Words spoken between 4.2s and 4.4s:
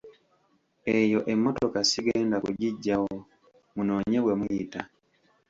we